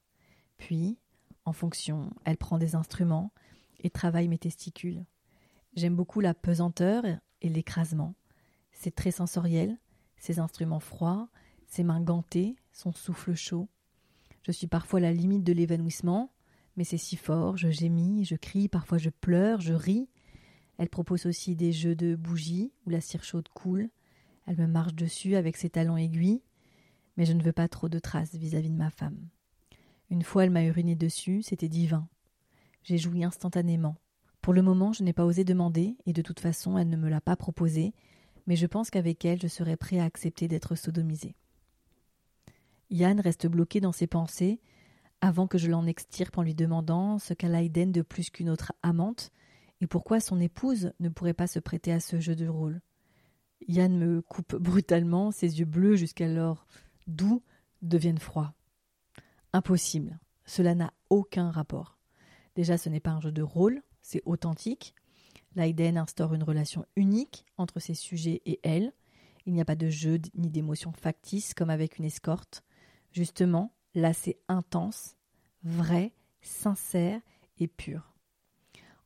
Puis, 0.57 0.99
en 1.45 1.53
fonction, 1.53 2.11
elle 2.25 2.37
prend 2.37 2.59
des 2.59 2.75
instruments 2.75 3.33
et 3.81 3.91
travaille 3.91 4.29
mes 4.29 4.39
testicules. 4.39 5.05
J'aime 5.75 5.97
beaucoup 5.97 6.21
la 6.21 6.35
pesanteur 6.35 7.05
et 7.41 7.49
l'écrasement. 7.49 8.15
C'est 8.73 8.95
très 8.95 9.11
sensoriel, 9.11 9.79
ses 10.17 10.39
instruments 10.39 10.81
froids, 10.81 11.29
ses 11.67 11.83
mains 11.83 12.01
gantées, 12.01 12.57
son 12.73 12.93
souffle 12.93 13.35
chaud. 13.35 13.69
Je 14.43 14.53
suis 14.53 14.67
parfois 14.67 15.01
la 15.01 15.13
limite 15.13 15.45
de 15.45 15.53
l'évanouissement, 15.53 16.33
mais 16.77 16.85
c'est 16.85 16.99
si 16.99 17.17
fort, 17.17 17.57
je 17.57 17.71
gémis, 17.71 18.25
je 18.25 18.35
crie, 18.35 18.69
parfois 18.69 18.99
je 18.99 19.11
pleure, 19.11 19.61
je 19.61 19.75
ris. 19.75 20.09
Elle 20.79 20.89
propose 20.89 21.27
aussi 21.27 21.55
des 21.55 21.73
jeux 21.73 21.95
de 21.95 22.17
bougies 22.17 22.73
où 22.87 22.91
la 22.91 23.01
cire 23.01 23.25
chaude 23.25 23.49
coule. 23.49 23.89
Elle 24.47 24.57
me 24.57 24.67
marche 24.67 24.95
dessus 24.95 25.37
avec 25.37 25.57
ses 25.57 25.71
talons 25.71 25.97
aiguilles, 25.97 26.43
mais 27.17 27.25
je 27.25 27.33
ne 27.33 27.43
veux 27.43 27.53
pas 27.53 27.69
trop 27.69 27.89
de 27.89 27.99
traces 27.99 28.35
vis-à-vis 28.35 28.71
de 28.71 28.77
ma 28.77 28.91
femme. 28.91 29.29
Une 30.11 30.23
fois 30.23 30.45
elle 30.45 30.51
m'a 30.51 30.65
uriné 30.65 30.97
dessus, 30.97 31.43
c'était 31.43 31.69
divin. 31.69 32.09
J'ai 32.83 32.99
joui 32.99 33.23
instantanément. 33.23 33.97
Pour 34.41 34.53
le 34.53 34.63
moment, 34.63 34.93
je 34.93 35.05
n'ai 35.05 35.13
pas 35.13 35.25
osé 35.25 35.45
demander, 35.45 35.97
et 36.05 36.13
de 36.13 36.21
toute 36.21 36.41
façon, 36.41 36.77
elle 36.77 36.89
ne 36.89 36.97
me 36.97 37.09
l'a 37.09 37.21
pas 37.21 37.37
proposé, 37.37 37.95
mais 38.49 38.57
je 38.57 38.67
pense 38.67 38.91
qu'avec 38.91 39.25
elle, 39.25 39.41
je 39.41 39.47
serais 39.47 39.77
prêt 39.77 40.01
à 40.01 40.05
accepter 40.05 40.49
d'être 40.49 40.75
sodomisé. 40.75 41.37
Yann 42.93 43.19
reste 43.21 43.47
bloqué 43.47 43.81
dans 43.81 43.91
ses 43.91 44.07
pensées 44.07 44.61
avant 45.23 45.47
que 45.47 45.57
je 45.57 45.71
l'en 45.71 45.87
extirpe 45.87 46.37
en 46.37 46.43
lui 46.43 46.55
demandant 46.55 47.19
ce 47.19 47.33
qu'a 47.33 47.49
Laïden 47.49 47.91
de 47.91 48.03
plus 48.03 48.29
qu'une 48.29 48.51
autre 48.51 48.73
amante 48.83 49.31
et 49.81 49.87
pourquoi 49.87 50.21
son 50.21 50.39
épouse 50.39 50.93
ne 51.01 51.09
pourrait 51.09 51.33
pas 51.33 51.47
se 51.47 51.59
prêter 51.59 51.91
à 51.91 52.01
ce 52.01 52.21
jeu 52.21 52.37
de 52.37 52.47
rôle. 52.47 52.83
Yann 53.67 53.97
me 53.97 54.21
coupe 54.21 54.55
brutalement, 54.61 55.31
ses 55.31 55.59
yeux 55.59 55.65
bleus 55.65 55.97
jusqu'alors 55.97 56.67
doux 57.07 57.43
deviennent 57.81 58.19
froids. 58.19 58.53
Impossible. 59.55 60.19
Cela 60.45 60.75
n'a 60.75 60.93
aucun 61.09 61.51
rapport. 61.51 61.99
Déjà, 62.57 62.77
ce 62.77 62.91
n'est 62.91 63.01
pas 63.01 63.13
un 63.13 63.21
jeu 63.21 63.33
de 63.33 63.43
rôle, 63.43 63.83
c'est 64.03 64.23
authentique. 64.27 64.95
Laïden 65.55 65.97
instaure 65.97 66.35
une 66.35 66.43
relation 66.43 66.85
unique 66.97 67.47
entre 67.57 67.81
ses 67.81 67.95
sujets 67.95 68.43
et 68.45 68.61
elle. 68.63 68.93
Il 69.47 69.55
n'y 69.55 69.61
a 69.63 69.65
pas 69.65 69.77
de 69.77 69.89
jeu 69.89 70.19
ni 70.35 70.51
d'émotion 70.51 70.93
factice 70.93 71.55
comme 71.55 71.71
avec 71.71 71.99
une 71.99 72.05
escorte. 72.05 72.63
Justement, 73.13 73.73
là 73.95 74.13
c'est 74.13 74.39
intense, 74.49 75.17
vrai, 75.63 76.13
sincère 76.41 77.21
et 77.59 77.69
pur. 77.69 78.13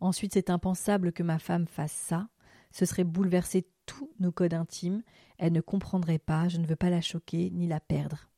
Ensuite, 0.01 0.35
c'est 0.35 0.51
impensable 0.51 1.13
que 1.13 1.23
ma 1.23 1.39
femme 1.39 1.67
fasse 1.67 1.93
ça. 1.93 2.29
Ce 2.71 2.85
serait 2.85 3.05
bouleverser 3.05 3.67
tous 3.87 4.11
nos 4.21 4.33
codes 4.33 4.55
intimes. 4.55 5.03
Elle 5.39 5.53
ne 5.53 5.61
comprendrait 5.61 6.19
pas, 6.19 6.49
je 6.49 6.59
ne 6.59 6.67
veux 6.67 6.77
pas 6.77 6.91
la 6.91 7.01
choquer 7.01 7.51
ni 7.51 7.67
la 7.67 7.81
perdre. 7.81 8.29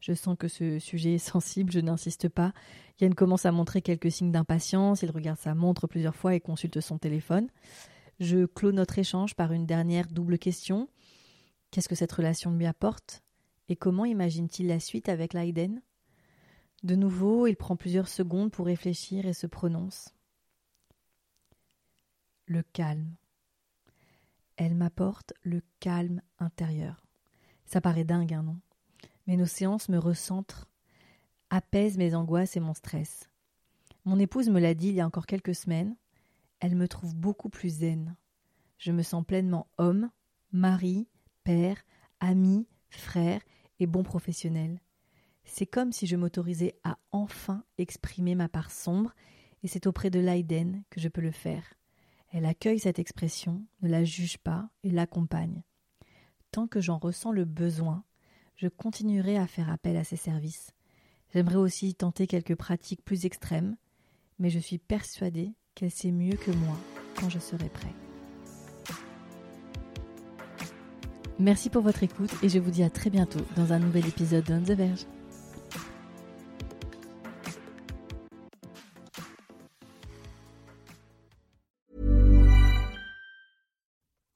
Je 0.00 0.12
sens 0.12 0.36
que 0.38 0.48
ce 0.48 0.78
sujet 0.78 1.14
est 1.14 1.18
sensible, 1.18 1.72
je 1.72 1.80
n'insiste 1.80 2.28
pas. 2.28 2.52
Yann 3.00 3.14
commence 3.14 3.46
à 3.46 3.52
montrer 3.52 3.80
quelques 3.80 4.12
signes 4.12 4.32
d'impatience, 4.32 5.02
il 5.02 5.10
regarde 5.10 5.38
sa 5.38 5.54
montre 5.54 5.86
plusieurs 5.86 6.14
fois 6.14 6.34
et 6.34 6.40
consulte 6.40 6.80
son 6.80 6.98
téléphone. 6.98 7.48
Je 8.20 8.46
clôt 8.46 8.72
notre 8.72 8.98
échange 8.98 9.34
par 9.34 9.52
une 9.52 9.66
dernière 9.66 10.06
double 10.06 10.38
question. 10.38 10.88
Qu'est-ce 11.70 11.88
que 11.88 11.94
cette 11.94 12.12
relation 12.12 12.52
lui 12.52 12.66
apporte? 12.66 13.23
Et 13.68 13.76
comment 13.76 14.04
imagine-t-il 14.04 14.68
la 14.68 14.80
suite 14.80 15.08
avec 15.08 15.32
Leiden? 15.32 15.80
De 16.82 16.96
nouveau, 16.96 17.46
il 17.46 17.56
prend 17.56 17.76
plusieurs 17.76 18.08
secondes 18.08 18.50
pour 18.50 18.66
réfléchir 18.66 19.26
et 19.26 19.32
se 19.32 19.46
prononce. 19.46 20.14
Le 22.46 22.62
calme. 22.62 23.16
Elle 24.56 24.74
m'apporte 24.74 25.32
le 25.42 25.62
calme 25.80 26.20
intérieur. 26.38 27.06
Ça 27.64 27.80
paraît 27.80 28.04
dingue, 28.04 28.34
hein, 28.34 28.42
non? 28.42 28.60
Mais 29.26 29.36
nos 29.36 29.46
séances 29.46 29.88
me 29.88 29.98
recentrent, 29.98 30.68
apaisent 31.48 31.96
mes 31.96 32.14
angoisses 32.14 32.56
et 32.56 32.60
mon 32.60 32.74
stress. 32.74 33.30
Mon 34.04 34.18
épouse 34.18 34.50
me 34.50 34.60
l'a 34.60 34.74
dit 34.74 34.88
il 34.88 34.94
y 34.94 35.00
a 35.00 35.06
encore 35.06 35.26
quelques 35.26 35.54
semaines, 35.54 35.96
elle 36.60 36.76
me 36.76 36.88
trouve 36.88 37.16
beaucoup 37.16 37.48
plus 37.48 37.78
zen. 37.78 38.16
Je 38.76 38.92
me 38.92 39.02
sens 39.02 39.24
pleinement 39.24 39.66
homme, 39.78 40.10
mari, 40.52 41.08
père, 41.42 41.82
ami, 42.20 42.66
frère 42.90 43.40
et 43.80 43.86
bon 43.86 44.02
professionnel. 44.02 44.80
C'est 45.44 45.66
comme 45.66 45.92
si 45.92 46.06
je 46.06 46.16
m'autorisais 46.16 46.74
à 46.84 46.98
enfin 47.12 47.64
exprimer 47.78 48.34
ma 48.34 48.48
part 48.48 48.70
sombre, 48.70 49.14
et 49.62 49.68
c'est 49.68 49.86
auprès 49.86 50.10
de 50.10 50.20
Leiden 50.20 50.82
que 50.90 51.00
je 51.00 51.08
peux 51.08 51.20
le 51.20 51.30
faire. 51.30 51.74
Elle 52.30 52.46
accueille 52.46 52.80
cette 52.80 52.98
expression, 52.98 53.64
ne 53.82 53.88
la 53.88 54.04
juge 54.04 54.38
pas 54.38 54.68
et 54.82 54.90
l'accompagne. 54.90 55.62
Tant 56.50 56.66
que 56.66 56.80
j'en 56.80 56.98
ressens 56.98 57.32
le 57.32 57.44
besoin, 57.44 58.04
je 58.56 58.68
continuerai 58.68 59.36
à 59.36 59.46
faire 59.46 59.70
appel 59.70 59.96
à 59.96 60.04
ses 60.04 60.16
services. 60.16 60.72
J'aimerais 61.32 61.56
aussi 61.56 61.94
tenter 61.94 62.26
quelques 62.26 62.54
pratiques 62.54 63.04
plus 63.04 63.26
extrêmes, 63.26 63.76
mais 64.38 64.50
je 64.50 64.58
suis 64.58 64.78
persuadée 64.78 65.54
qu'elle 65.74 65.90
sait 65.90 66.12
mieux 66.12 66.36
que 66.36 66.50
moi 66.50 66.78
quand 67.16 67.28
je 67.28 67.38
serai 67.38 67.68
prêt. 67.68 68.03
Merci 71.38 71.68
pour 71.68 71.82
votre 71.82 72.02
écoute 72.02 72.30
et 72.42 72.48
je 72.48 72.58
vous 72.58 72.70
dis 72.70 72.82
à 72.82 72.90
très 72.90 73.10
bientôt 73.10 73.40
dans 73.56 73.72
un 73.72 73.78
nouvel 73.78 74.06
épisode 74.06 74.44
d'On 74.44 74.62
the 74.62 74.76
Verge. 74.76 75.06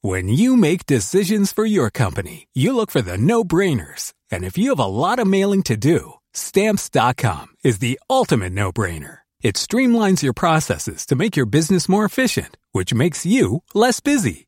When 0.00 0.28
you 0.28 0.56
make 0.56 0.86
decisions 0.86 1.52
for 1.52 1.66
your 1.66 1.90
company, 1.90 2.46
you 2.54 2.72
look 2.72 2.90
for 2.90 3.02
the 3.02 3.18
no-brainers. 3.18 4.14
And 4.30 4.44
if 4.44 4.56
you 4.56 4.70
have 4.70 4.78
a 4.78 4.86
lot 4.86 5.18
of 5.18 5.26
mailing 5.26 5.62
to 5.64 5.76
do, 5.76 6.14
stamps.com 6.32 7.48
is 7.62 7.80
the 7.80 7.98
ultimate 8.08 8.52
no-brainer. 8.52 9.18
It 9.42 9.56
streamlines 9.56 10.22
your 10.22 10.32
processes 10.32 11.04
to 11.06 11.16
make 11.16 11.36
your 11.36 11.46
business 11.46 11.88
more 11.88 12.04
efficient, 12.04 12.56
which 12.72 12.94
makes 12.94 13.26
you 13.26 13.62
less 13.74 14.00
busy. 14.00 14.47